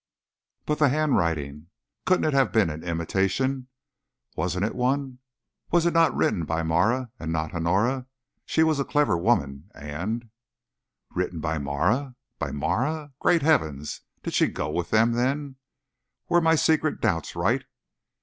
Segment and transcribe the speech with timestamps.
[0.65, 1.67] "But the handwriting?
[2.07, 3.67] Couldn't it have been an imitation?
[4.35, 5.19] Wasn't it one?
[5.69, 8.07] Was it not written by Marah, and not Honora?
[8.43, 10.31] She was a clever woman, and"
[11.15, 12.15] "Written by Marah?
[12.39, 13.11] By Marah?
[13.19, 15.57] Great heavens, did she go with them, then?
[16.29, 17.63] Were my secret doubts right?